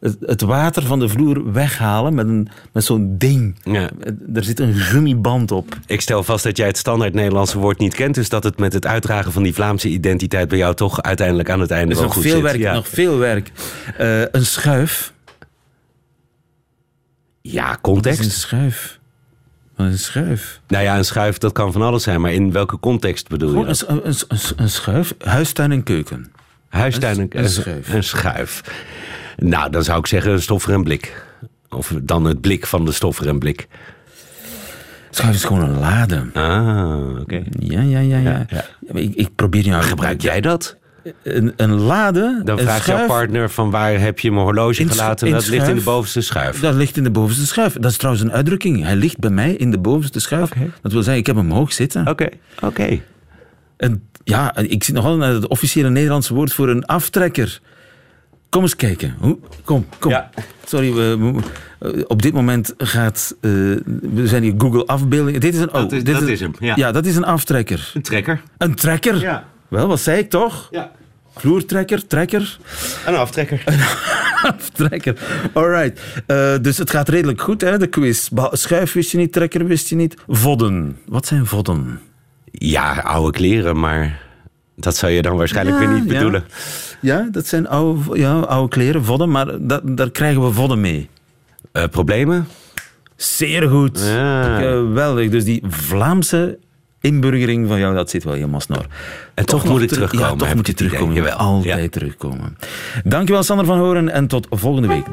[0.00, 3.56] het, het water van de vloer weghalen met, een, met zo'n ding.
[3.64, 3.90] Ja.
[4.34, 5.78] Er zit een gummiband op.
[5.86, 8.14] Ik stel vast dat jij het standaard Nederlandse woord niet kent.
[8.14, 11.60] Dus dat het met het uitdragen van die Vlaamse identiteit bij jou toch uiteindelijk aan
[11.60, 12.42] het einde Er is wel nog goed veel zit.
[12.42, 12.56] werk.
[12.58, 12.72] Ja.
[12.72, 13.52] Nog veel werk.
[13.96, 15.12] Eh, een schuif.
[17.40, 18.24] ja, Wat is context.
[18.24, 18.98] een schuif?
[19.76, 20.60] Wat is een schuif?
[20.68, 22.20] Nou ja, een schuif, dat kan van alles zijn.
[22.20, 23.84] Maar in welke context bedoel je dat?
[23.88, 25.14] een, een, een, een schuif.
[25.18, 26.32] Huistuin en keuken.
[26.68, 27.92] Huistuin en een schuif.
[27.94, 28.62] Een schuif.
[29.40, 31.24] Nou, dan zou ik zeggen een stoffer en blik.
[31.68, 33.68] Of dan het blik van de stoffer en blik.
[35.10, 36.26] Schuif is gewoon een lade.
[36.32, 37.42] Ah, oké.
[37.58, 38.18] Ja, ja, ja.
[38.18, 38.30] ja.
[38.30, 38.46] ja.
[38.48, 39.82] Ja, maar ik, ik probeer.
[39.82, 40.76] Gebruik jij dat?
[41.22, 45.26] Een, een lade, Dan vraagt jouw partner van waar heb je mijn horloge gelaten?
[45.26, 46.60] in dat ligt in de bovenste schuif.
[46.60, 47.72] Dat ligt in de bovenste schuif.
[47.72, 48.82] Dat is trouwens een uitdrukking.
[48.82, 50.50] Hij ligt bij mij in de bovenste schuif.
[50.82, 52.06] Dat wil zeggen, ik heb hem hoog zitten.
[52.08, 52.28] Oké,
[52.62, 53.00] oké.
[53.76, 57.60] En ja, ik zit nog altijd naar het officiële Nederlandse woord voor een aftrekker.
[58.50, 59.16] Kom eens kijken.
[59.64, 60.10] Kom, kom.
[60.10, 60.30] Ja.
[60.64, 61.34] Sorry, we,
[61.78, 63.36] eh, op dit moment gaat...
[63.40, 65.40] eh, we zijn hier Google afbeeldingen.
[65.40, 65.68] Dit is een...
[65.68, 66.72] Oh, Dat is- dit dat is hem, ja.
[66.76, 67.90] Ja, dat is een aftrekker.
[67.94, 68.42] Een trekker.
[68.58, 69.20] Een trekker?
[69.20, 69.44] Ja.
[69.68, 70.68] Wel, wat zei ik toch?
[70.70, 70.90] Ja.
[71.36, 72.58] vloertrekker, trekker.
[73.06, 73.62] Een aftrekker.
[74.56, 75.16] Aftrekker.
[75.52, 76.00] Alright.
[76.26, 78.28] Eh, dus het gaat redelijk goed, hè, de quiz.
[78.50, 80.14] Schuif wist je niet, trekker wist je niet.
[80.28, 80.98] Vodden.
[81.06, 82.00] Wat zijn vodden?
[82.52, 84.20] Ja, oude kleren, maar
[84.82, 86.44] dat zou je dan waarschijnlijk Ja, weer niet bedoelen.
[87.00, 91.08] Ja, dat zijn oude, ja, oude kleren, vodden, maar dat, daar krijgen we vodden mee.
[91.72, 92.46] Eh, problemen?
[93.16, 94.00] Zeer goed.
[94.16, 94.58] Ja.
[94.58, 95.30] Geweldig.
[95.30, 96.58] Dus die Vlaamse
[97.00, 98.86] inburgering van jou, dat zit wel helemaal snor.
[99.34, 101.14] En toch nog moet ik terug- terugkomen, Ja, toch moet je terugkomen.
[101.14, 101.32] Jawel.
[101.32, 101.88] Altijd Ja.
[101.88, 102.56] terugkomen.
[103.04, 105.06] Dankjewel Sander van Horen en tot volgende week.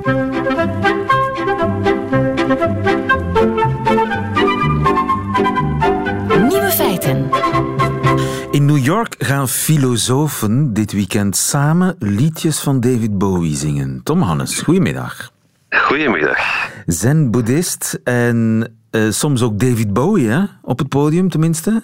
[8.97, 14.01] York gaan filosofen dit weekend samen liedjes van David Bowie zingen.
[14.03, 15.31] Tom Hannes, goedemiddag.
[15.69, 16.69] Goedemiddag.
[16.85, 20.43] Zen-boeddhist en eh, soms ook David Bowie, hè?
[20.61, 21.83] op het podium tenminste.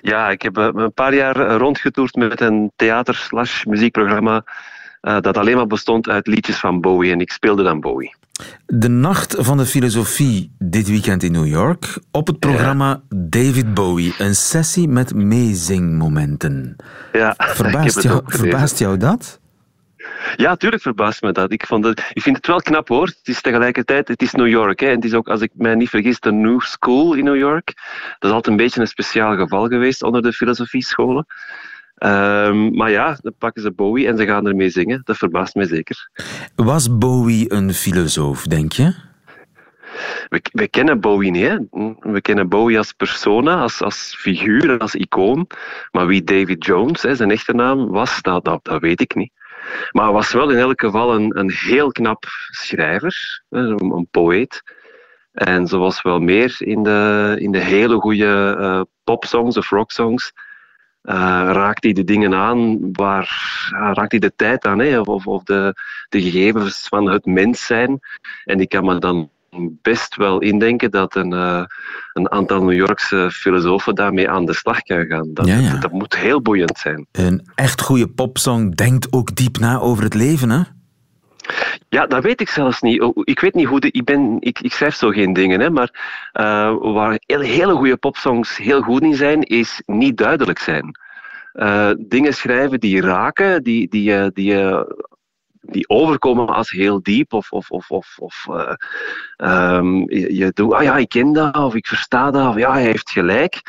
[0.00, 4.44] Ja, ik heb eh, een paar jaar rondgetoerd met een theater-slash-muziekprogramma
[5.00, 8.14] eh, dat alleen maar bestond uit liedjes van Bowie en ik speelde dan Bowie.
[8.66, 11.98] De Nacht van de Filosofie dit weekend in New York.
[12.10, 14.14] Op het programma David Bowie.
[14.18, 16.76] Een sessie met meezingmomenten.
[17.12, 19.40] Ja, Verbaast jou, verbaast jou dat?
[20.36, 21.52] Ja, tuurlijk verbaast me dat.
[21.52, 23.06] Ik, vond het, ik vind het wel knap hoor.
[23.06, 24.80] Het is tegelijkertijd, het is New York.
[24.80, 24.86] Hè.
[24.86, 27.66] En het is ook, als ik mij niet vergis, de New School in New York.
[28.18, 31.26] Dat is altijd een beetje een speciaal geval geweest onder de filosofiescholen.
[32.00, 35.00] Ehm, maar ja, dan pakken ze Bowie en ze gaan ermee zingen.
[35.04, 36.10] Dat verbaast mij zeker.
[36.54, 38.94] Was Bowie een filosoof, denk je?
[40.28, 41.46] We, we kennen Bowie niet.
[41.46, 41.56] Hè?
[42.12, 45.46] We kennen Bowie als persona, als, als figuur, als icoon.
[45.90, 49.32] Maar wie David Jones, hè, zijn echte naam, was, dat, dat, dat weet ik niet.
[49.90, 54.62] Maar hij was wel in elk geval een, een heel knap schrijver, een, een poëet.
[55.32, 60.32] En zoals wel meer in de, in de hele goede eh, popsongs of rocksongs,
[61.02, 65.42] raakt hij de dingen aan waar ja, raakt hij de tijd aan, hè, of, of
[65.42, 65.74] de,
[66.08, 68.00] de gegevens van het mens zijn.
[68.44, 69.30] En ik kan me dan
[69.82, 71.64] best wel indenken dat een, eh,
[72.12, 75.30] een aantal New Yorkse filosofen daarmee aan de slag kan gaan.
[75.34, 77.06] Dat, Ja, dat moet heel boeiend zijn.
[77.12, 80.62] Een echt goede popsong denkt ook diep na over het leven, hè?
[81.88, 83.12] Ja, dat weet ik zelfs niet.
[83.22, 83.90] Ik weet niet hoe de.
[83.90, 85.90] Ik, ben, ik, ik schrijf zo geen dingen, hè, maar
[86.32, 90.98] eh, waar hele, goede popsongs heel goed in zijn, is niet duidelijk zijn.
[91.52, 94.54] Eh, dingen schrijven die raken, die, die, eh, die,
[95.60, 98.74] die overkomen als heel diep, of, of, of, of, eh,
[99.36, 102.72] ehm, je, je doet, ah ja, ik ken dat, of ik versta dat, of ja,
[102.72, 103.62] hij heeft gelijk.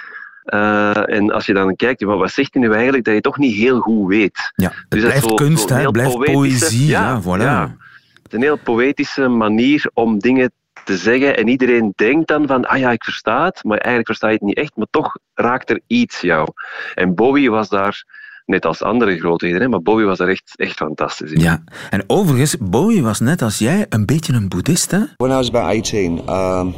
[0.43, 3.55] Eh, en als je dan kijkt, wat zegt hij nu eigenlijk, dat je toch niet
[3.55, 4.51] heel goed weet.
[4.55, 5.81] Ja, het Dus dat is blijft zo- kunst, hè?
[5.81, 6.85] Het blijft poëzie.
[6.87, 7.25] Ja, voilà.
[7.41, 7.75] ja.
[8.23, 10.51] Het is een heel poëtische manier om dingen
[10.83, 11.37] te zeggen.
[11.37, 13.63] En iedereen denkt dan van, ah ja, ik versta het.
[13.63, 14.71] Maar eigenlijk versta je het niet echt.
[14.75, 16.47] Maar toch raakt er iets jou.
[16.95, 18.03] En Bowie was daar,
[18.45, 21.39] net als andere grootheden, maar Bowie was daar echt, echt fantastisch in.
[21.41, 24.99] Ja, en overigens, Bowie was net als jij een beetje een boeddhist, hè?
[25.17, 26.73] When I was about 18, um,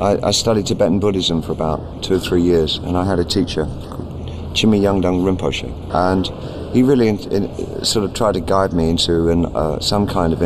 [0.00, 3.24] I, I studied Tibetan Buddhism for about two or three years, and I had a
[3.24, 3.66] teacher,
[4.54, 9.28] Jimmy Yangdang Rinpoche, and he really in, in, sort of tried to guide me into
[9.28, 10.40] an, uh, some kind of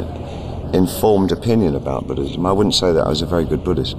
[0.74, 2.44] informed opinion about Buddhism.
[2.44, 3.96] I wouldn't say that I was a very good Buddhist,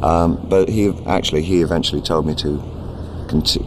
[0.00, 2.62] um, but he actually he eventually told me to
[3.28, 3.64] conti-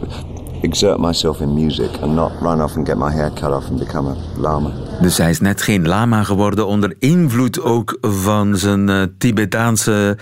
[0.64, 3.78] exert myself in music and not run off and get my hair cut off and
[3.78, 4.70] become a lama.
[5.00, 10.18] Dus hij is net geen lama geworden onder invloed ook van zijn eh, Tibetaanse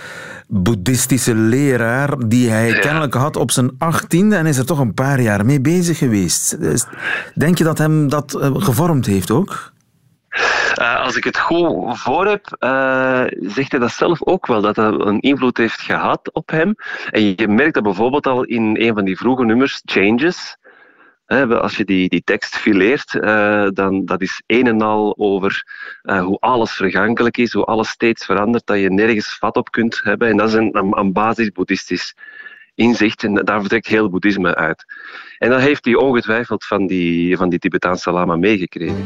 [0.47, 5.21] boeddhistische leraar die hij kennelijk had op zijn achttiende en is er toch een paar
[5.21, 6.59] jaar mee bezig geweest.
[6.59, 6.85] Dus
[7.35, 9.71] denk je dat hem dat eh, gevormd heeft ook?
[10.73, 14.75] Eh, als ik het goed voor heb, eh, zegt hij dat zelf ook wel, dat
[14.75, 16.75] dat een invloed heeft gehad op hem.
[17.09, 20.57] En je merkt dat bijvoorbeeld al in een van die vroege nummers, Changes.
[21.25, 25.63] Hè, als je die, die tekst fileert, eh, dan dat is een en al over
[26.01, 30.01] eh, hoe alles vergankelijk is, hoe alles steeds verandert, dat je nergens vat op kunt
[30.03, 30.29] hebben.
[30.29, 32.15] En dat is een, een, een basis-boeddhistisch
[32.75, 34.85] inzicht en daar vertrekt heel boeddhisme uit.
[35.37, 39.05] En dat heeft hij ongetwijfeld van die, van die Tibetaanse lama meegekregen.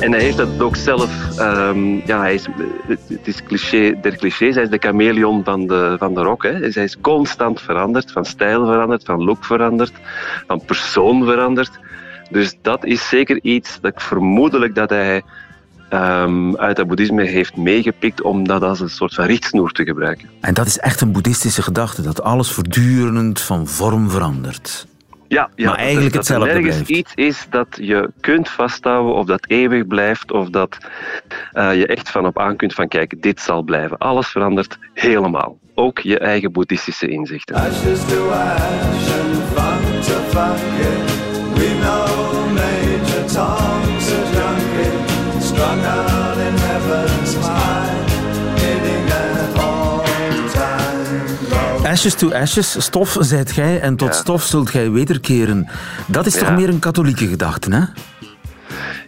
[0.00, 2.46] En hij heeft dat ook zelf, ehm, ja, hij is,
[2.86, 6.42] het het is cliché der clichés, hij is de chameleon van de, van de rock.
[6.42, 6.58] Hè.
[6.58, 9.92] Dus hij is constant veranderd, van stijl veranderd, van look veranderd,
[10.46, 11.70] van persoon veranderd.
[12.30, 15.22] Dus dat is zeker iets dat ik vermoedelijk dat hij
[15.88, 20.28] ehm, uit het boeddhisme heeft meegepikt om dat als een soort van richtsnoer te gebruiken.
[20.40, 24.86] En dat is echt een boeddhistische gedachte, dat alles voortdurend van vorm verandert.
[25.30, 26.88] Ja, ja Maar eigenlijk dat, dat er hetzelfde blijft.
[26.88, 30.78] iets is dat je kunt vasthouden of dat eeuwig blijft of dat
[31.52, 33.98] eh, je echt van op aan kunt van kijk, dit zal blijven.
[33.98, 35.58] Alles verandert helemaal.
[35.74, 37.56] Ook je eigen boeddhistische inzichten.
[37.56, 41.18] Ashes to ash and fun to funky.
[41.54, 46.19] We know Major Tom's a junkie, strung out
[51.90, 55.68] Ashes to ashes, stof zijt gij en tot stof zult gij wederkeren.
[56.06, 57.82] Dat is toch meer een katholieke gedachte, hè?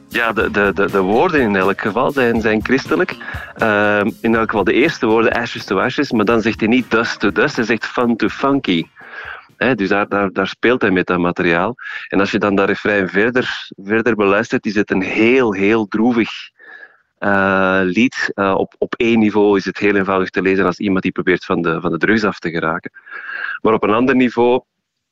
[0.08, 3.16] Ja, de, de, de, de woorden in elk geval zijn, zijn christelijk.
[3.56, 6.90] Ehm, in elk geval de eerste woorden, ashes to ashes, maar dan zegt hij niet
[6.90, 8.84] dust to dust, hij zegt fun to funky.
[9.74, 11.74] Dus daar, daar, daar speelt hij met dat materiaal.
[12.08, 16.30] En als je dan dat refrein verder, verder beluistert, is het een heel, heel droevig
[17.22, 18.30] eh, lied.
[18.34, 21.44] Eh, op, op één niveau is het heel eenvoudig te lezen als iemand die probeert
[21.44, 22.90] van de, van de drugs af te geraken.
[23.60, 24.60] Maar op een ander niveau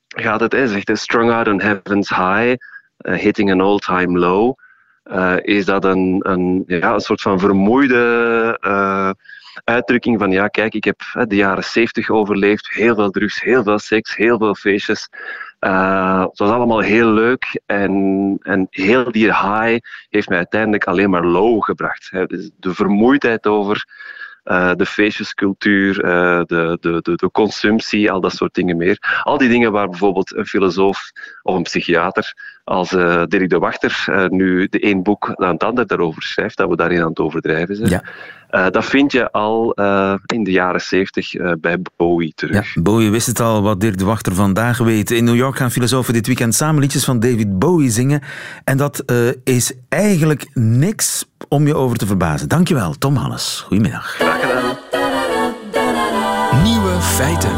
[0.08, 2.54] gaat het, hij zegt strung out on heaven's high,
[2.96, 4.58] eh, hitting an all-time low.
[5.42, 8.58] Is dat een, een, ja, een soort van vermoeide
[9.64, 13.62] uitdrukking van ja, kijk, ik heb hè, de jaren 70 overleefd, heel veel drugs, heel
[13.62, 15.08] veel seks, heel veel feestjes.
[15.60, 21.10] Eh, het was allemaal heel leuk en, en heel die high heeft mij uiteindelijk alleen
[21.10, 22.10] maar low gebracht.
[22.26, 23.84] Dus de vermoeidheid over
[24.42, 29.20] eh, de feestjescultuur, eh, de, de, de, de consumptie, al dat soort dingen meer.
[29.22, 31.10] Al die dingen waar bijvoorbeeld een filosoof
[31.42, 32.34] of een psychiater
[32.70, 36.56] als eh Dirk de Wachter eh, nu de één boek aan het ander daarover schrijft,
[36.56, 37.90] dat we daarin aan het overdrijven zijn.
[37.90, 38.02] Ja.
[38.50, 42.74] Eh, dat vind je al eh, in de jaren zeventig eh, bij Bowie terug.
[42.74, 45.10] Ja, Bowie wist het al wat Dirk de Wachter vandaag weet.
[45.10, 48.22] In New York gaan filosofen dit weekend samen liedjes van David Bowie zingen.
[48.64, 52.48] En dat eh, is eigenlijk niks om je over te verbazen.
[52.48, 53.64] Dankjewel, Tom Hannes.
[53.66, 54.06] Goedemiddag.
[54.06, 54.76] Graag gedaan.
[56.62, 57.52] Nieuwe feiten.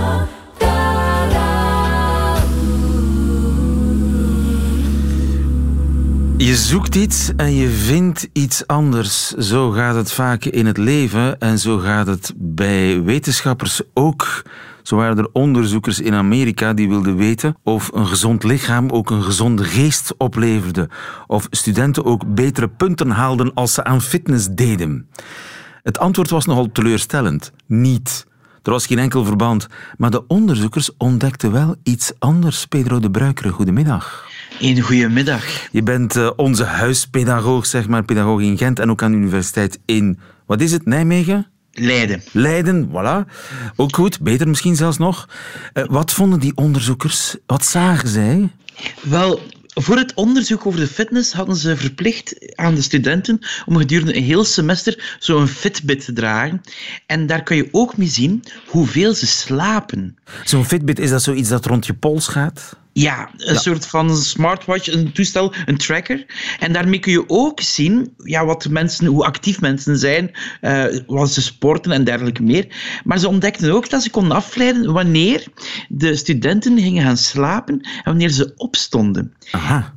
[6.43, 9.29] Je zoekt iets en je vindt iets anders.
[9.29, 14.43] Zo gaat het vaak in het leven en zo gaat het bij wetenschappers ook.
[14.83, 19.23] Zo waren er onderzoekers in Amerika die wilden weten of een gezond lichaam ook een
[19.23, 20.89] gezonde geest opleverde.
[21.27, 25.09] Of studenten ook betere punten haalden als ze aan fitness deden.
[25.83, 27.53] Het antwoord was nogal teleurstellend.
[27.67, 28.27] Niet.
[28.63, 29.67] Er was geen enkel verband.
[29.97, 32.67] Maar de onderzoekers ontdekten wel iets anders.
[32.67, 34.27] Pedro de Bruikere, goedemiddag.
[34.61, 35.45] Een goedemiddag.
[35.71, 39.79] Je bent eh, onze huispedagoog, zeg maar, pedagoog in Gent en ook aan de universiteit
[39.85, 41.47] in, wat is het, Nijmegen?
[41.73, 42.23] Leiden.
[42.33, 43.31] Leiden, voilà.
[43.77, 45.29] Ook goed, beter misschien zelfs nog.
[45.73, 47.37] Eh, wat vonden die onderzoekers?
[47.47, 48.49] Wat zagen zij?
[49.03, 49.41] Wel,
[49.75, 54.23] voor het onderzoek over de fitness hadden ze verplicht aan de studenten om gedurende een
[54.23, 56.61] heel semester zo'n Fitbit te dragen.
[57.07, 60.17] En daar kun je ook mee zien hoeveel ze slapen.
[60.45, 62.81] Zo'n Fitbit, is dat zoiets dat rond je pols gaat?
[62.93, 66.27] Ja, een soort van smartwatch, een toestel, een tracker.
[66.59, 71.31] En daarmee kun je ook zien ja, wat mensen, hoe actief mensen zijn, eh, wat
[71.31, 72.67] ze sporten en dergelijke meer.
[73.05, 75.45] Maar ze ontdekten ook dat ze konden afleiden wanneer
[75.89, 79.35] de studenten gingen gaan slapen en wanneer ze opstonden.
[79.51, 79.95] Aha.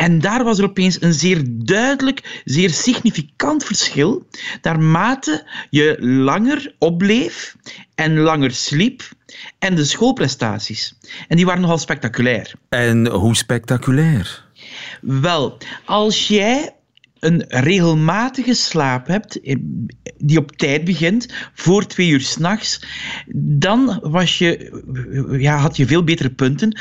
[0.00, 4.26] En daar was er opeens een zeer duidelijk, zeer significant verschil.
[4.62, 7.56] Naarmate je langer opbleef
[7.94, 9.02] en langer sliep
[9.58, 10.98] en de schoolprestaties.
[11.28, 12.52] En die waren nogal spectaculair.
[12.68, 14.44] En hoe spectaculair?
[15.00, 16.74] Wel, als jij
[17.20, 19.56] een regelmatige slaap hebt, eh,
[20.18, 22.84] die op tijd begint, voor twee uur s'nachts,
[23.36, 24.70] dan was je,
[25.38, 26.78] ja, had je veel betere punten.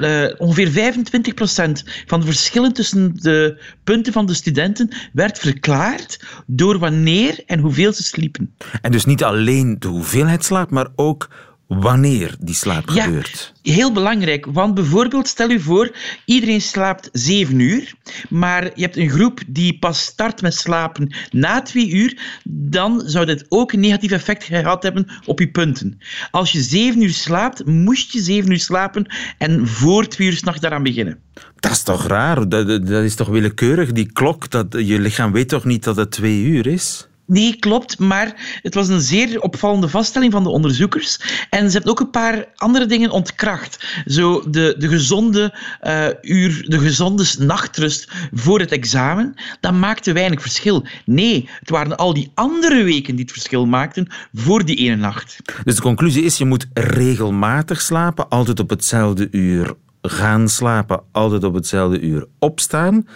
[0.00, 6.78] Eh, ongeveer 25% van de verschillen tussen de punten van de studenten werd verklaard door
[6.78, 8.54] wanneer en hoeveel ze sliepen.
[8.82, 11.28] En dus niet alleen de hoeveelheid slaap, maar ook
[11.66, 13.02] wanneer die slaap Ja.
[13.04, 13.52] gebeurt.
[13.62, 17.94] Heel belangrijk, want bijvoorbeeld stel je voor, iedereen slaapt zeven uur,
[18.28, 23.26] maar je hebt een groep die pas start met slapen na twee uur, dan zou
[23.26, 25.98] dit ook een negatief effect gehad hebben op je punten.
[26.30, 29.06] Als je zeven uur slaapt, moest je zeven uur slapen
[29.38, 31.18] en voor twee uur s'nachts daaraan beginnen.
[31.56, 32.48] Dat is toch raar?
[32.48, 33.92] Dat, dat, dat is toch willekeurig?
[33.92, 37.05] Die klok, dat, je lichaam weet toch niet dat het twee uur is?
[37.26, 41.20] Nee, klopt, maar het was een zeer opvallende vaststelling van de onderzoekers.
[41.50, 44.02] En ze hebben ook een paar andere dingen ontkracht.
[44.06, 50.40] Zo de, de gezonde eh, uur, de gezonde nachtrust voor het examen, dat maakte weinig
[50.40, 50.86] verschil.
[51.04, 55.36] Nee, het waren al die andere weken die het verschil maakten voor die ene nacht.
[55.64, 61.44] Dus de conclusie is, je moet regelmatig slapen, altijd op hetzelfde uur gaan slapen, altijd
[61.44, 63.06] op hetzelfde uur opstaan.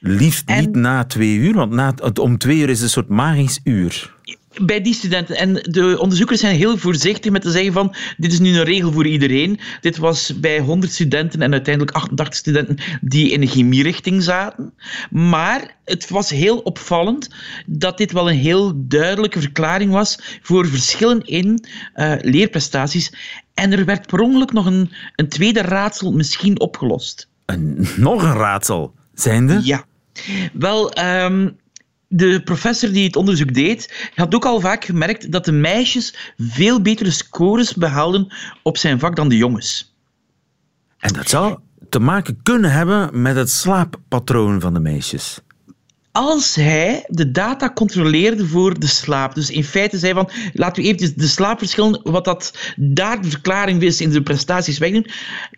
[0.00, 4.14] Liefst niet na twee uur, want na, om twee uur is een soort magisch uur.
[4.62, 5.36] bij die studenten.
[5.36, 8.92] En de onderzoekers zijn heel voorzichtig met te zeggen van dit is nu een regel
[8.92, 9.60] voor iedereen.
[9.80, 14.74] Dit was bij 100 studenten en uiteindelijk 88 studenten die in de chemierichting zaten.
[15.10, 17.28] Maar het was heel opvallend
[17.66, 23.12] dat dit wel een heel duidelijke verklaring was voor verschillen in eh, leerprestaties.
[23.54, 27.28] En er werd per ongeluk nog een, een tweede raadsel misschien opgelost.
[27.46, 28.94] Een, nog een raadsel.
[29.14, 29.60] Zijnde?
[29.62, 29.88] Ja.
[30.52, 31.50] Wel, ehm,
[32.08, 36.82] de professor die het onderzoek deed, had ook al vaak gemerkt dat de meisjes veel
[36.82, 39.94] betere scores behaalden op zijn vak dan de jongens.
[40.98, 45.40] En dat zou te maken kunnen hebben met het slaappatroon van de meisjes.
[46.12, 50.88] Als hij de data controleerde voor de slaap, dus in feite zei van, laten we
[50.88, 55.06] eventjes de slaapverschillen, wat dat daar de verklaring is in de prestaties wegdoen,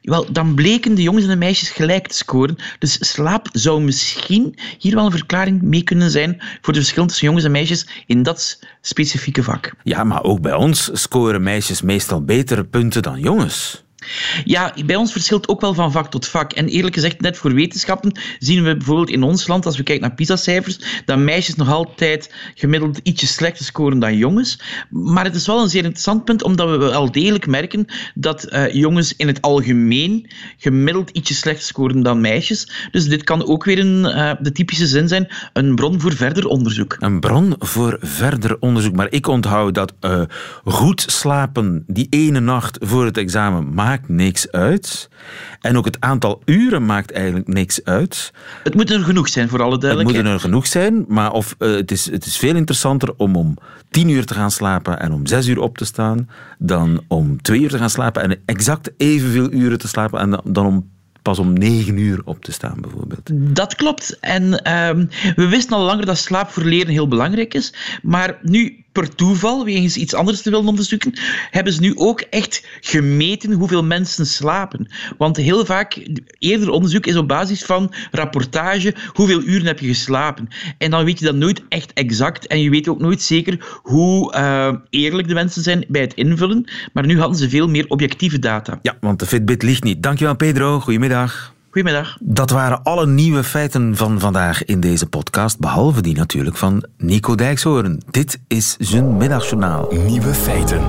[0.03, 2.57] wel, dan bleken de jongens en de meisjes gelijk te scoren.
[2.79, 7.27] Dus slaap zou misschien hier wel een verklaring mee kunnen zijn voor de verschillen tussen
[7.27, 9.73] jongens en meisjes in dat specifieke vak.
[9.83, 13.82] Ja, maar ook bij ons scoren meisjes meestal betere punten dan jongens.
[14.45, 16.53] Ja, bij ons verschilt ook wel van vak tot vak.
[16.53, 20.07] En eerlijk gezegd, net voor wetenschappen zien we bijvoorbeeld in ons land, als we kijken
[20.07, 24.61] naar PISA-cijfers, dat meisjes nog altijd gemiddeld ietsje slechter scoren dan jongens.
[24.91, 28.73] Maar het is wel een zeer interessant punt, omdat we wel degelijk merken dat eh,
[28.73, 32.89] jongens in het algemeen gemiddeld ietsje slechter scoren dan meisjes.
[32.91, 36.47] Dus dit kan ook weer een, eh, de typische zin zijn, een bron voor verder
[36.47, 36.97] onderzoek.
[36.99, 38.97] Een bron voor verder onderzoek.
[38.97, 40.23] Maar ik onthoud dat eh,
[40.65, 45.09] goed slapen die ene nacht voor het examen maakt niks uit.
[45.61, 48.33] En ook het aantal uren maakt eigenlijk niks uit.
[48.63, 50.25] Het moet er genoeg zijn, voor alle Het duidelijkheid.
[50.25, 53.57] moet er genoeg zijn, maar of, eh, het, is, het is veel interessanter om om
[53.91, 56.29] tien uur te gaan slapen en om zes uur op te staan,
[56.59, 60.41] dan om twee uur te gaan slapen en exact evenveel uren te slapen en dan,
[60.45, 60.91] dan om
[61.23, 63.31] pas om negen uur op te staan, bijvoorbeeld.
[63.33, 64.19] Dat klopt.
[64.21, 67.75] En ehm, we wisten al langer dat slaap voor leren heel belangrijk is.
[68.03, 71.13] Maar nu, per toeval, wegens iets anders te willen onderzoeken,
[71.51, 74.89] hebben ze nu ook echt gemeten hoeveel mensen slapen.
[75.19, 80.49] Want heel vaak, eerder onderzoek is op basis van rapportage, hoeveel uren heb je geslapen.
[80.79, 82.47] En dan weet je dat nooit echt exact.
[82.47, 86.65] En je weet ook nooit zeker hoe eh, eerlijk de mensen zijn bij het invullen.
[86.93, 88.79] Maar nu hadden ze veel meer objectieve data.
[88.83, 90.03] Ja, want de Fitbit ligt niet.
[90.03, 90.81] Dankjewel, Pedro.
[90.81, 91.53] Goedemiddag.
[91.73, 92.17] Goedemiddag.
[92.21, 97.35] Dat waren alle nieuwe feiten van vandaag in deze podcast, behalve die natuurlijk van Nico
[97.35, 98.03] Dijkshoorn.
[98.11, 99.93] Dit is zijn middagjournaal.
[99.93, 100.81] Nieuwe feiten.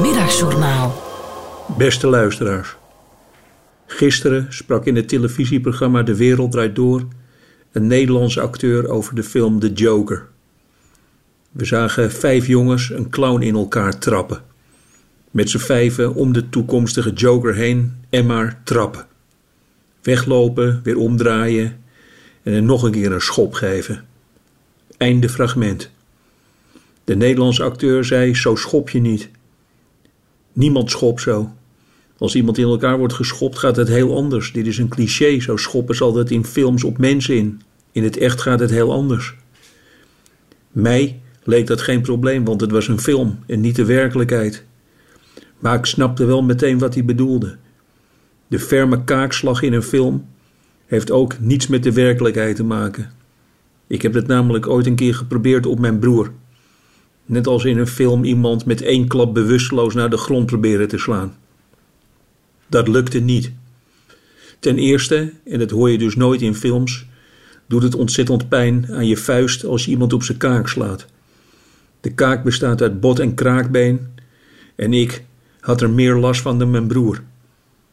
[0.00, 1.02] Middagjournaal.
[1.76, 2.76] Beste luisteraars.
[3.86, 7.06] Gisteren sprak in het televisieprogramma De Wereld Draait Door
[7.72, 10.28] een Nederlandse acteur over de film The Joker.
[11.52, 14.51] We zagen vijf jongens een clown in elkaar trappen.
[15.32, 19.06] Met z'n vijven om de toekomstige Joker heen en maar trappen.
[20.02, 21.80] Weglopen, weer omdraaien
[22.42, 24.04] en nog een keer een schop geven.
[24.96, 25.90] Einde fragment.
[27.04, 29.30] De Nederlandse acteur zei: Zo schop je niet.
[30.52, 31.52] Niemand schopt zo.
[32.18, 34.52] Als iemand in elkaar wordt geschopt, gaat het heel anders.
[34.52, 35.40] Dit is een cliché.
[35.40, 37.62] Zo schoppen ze altijd in films op mensen in.
[37.92, 39.34] In het echt gaat het heel anders.
[40.72, 44.64] Mij leek dat geen probleem, want het was een film en niet de werkelijkheid.
[45.62, 47.56] Maar ik snapte wel meteen wat hij bedoelde.
[48.46, 50.26] De ferme kaakslag in een film
[50.86, 53.12] heeft ook niets met de werkelijkheid te maken.
[53.86, 56.32] Ik heb het namelijk ooit een keer geprobeerd op mijn broer.
[57.24, 60.98] Net als in een film iemand met één klap bewusteloos naar de grond proberen te
[60.98, 61.36] slaan.
[62.66, 63.52] Dat lukte niet.
[64.58, 67.06] Ten eerste, en dat hoor je dus nooit in films,
[67.66, 71.06] doet het ontzettend pijn aan je vuist als je iemand op zijn kaak slaat.
[72.00, 74.08] De kaak bestaat uit bot en kraakbeen
[74.74, 75.24] en ik
[75.62, 77.22] had er meer last van dan mijn broer.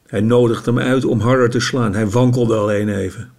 [0.05, 3.31] Hij nodigde me uit om harder te slaan, hij wankelde alleen even.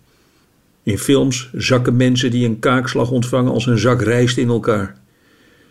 [0.83, 4.99] In films zakken mensen die een kaakslag ontvangen als een zak rijst in elkaar.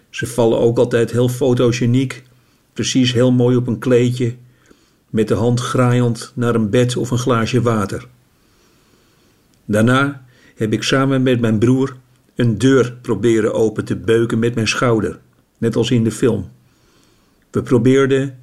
[0.09, 2.23] Ze vallen ook altijd heel fotogeniek,
[2.73, 4.35] precies heel mooi op een kleedje,
[5.09, 8.07] met de hand graaiend naar een bed of een glaasje water.
[9.65, 11.95] Daarna heb ik samen met mijn broer
[12.35, 15.19] een deur proberen open te beuken met mijn schouder,
[15.57, 16.49] net als in de film.
[17.51, 18.37] We probeerden,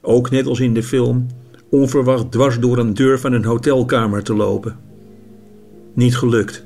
[0.00, 1.26] ook net als in de film,
[1.70, 4.76] onverwacht dwars door een deur van een hotelkamer te lopen.
[5.94, 6.64] Niet gelukt.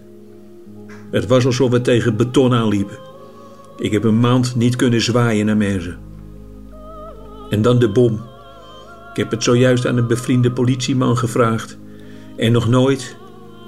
[1.11, 2.99] Het was alsof we tegen beton aanliepen.
[3.77, 5.99] Ik heb een maand niet kunnen zwaaien naar mensen.
[7.51, 8.21] En dan de bom.
[9.11, 11.79] Ik heb het zojuist aan een bevriende politieman gevraagd.
[12.37, 13.17] En nog nooit,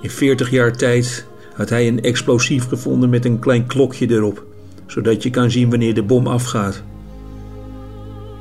[0.03, 4.45] in 40 jaar tijd, had hij een explosief gevonden met een klein klokje erop,
[4.87, 6.83] zodat je kan zien wanneer de bom afgaat.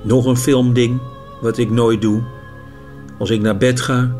[0.03, 0.99] Nog een filmding,
[1.43, 2.21] wat ik nooit doe.
[3.19, 4.15] Als ik naar bed ga,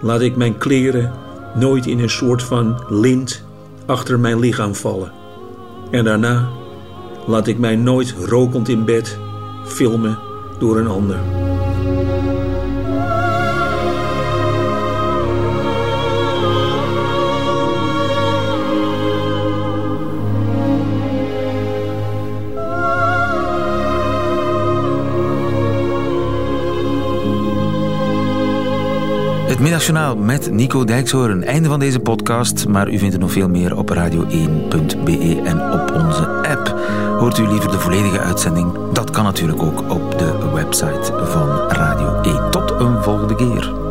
[0.00, 1.12] laat ik mijn kleren
[1.54, 3.44] nooit in een soort van lint
[3.86, 5.12] achter mijn lichaam vallen.
[5.90, 6.48] En daarna
[7.26, 9.18] laat ik mij nooit rokend in bed
[9.64, 10.18] filmen
[10.58, 11.49] door een ander.
[29.60, 31.44] Het met Nico Dijkshoorn.
[31.44, 35.92] Einde van deze podcast, maar u vindt er nog veel meer op radio1.be en op
[35.94, 36.74] onze app.
[37.18, 38.72] Hoort u liever de volledige uitzending?
[38.92, 42.50] Dat kan natuurlijk ook op de website van Radio 1.
[42.50, 43.89] Tot een volgende keer.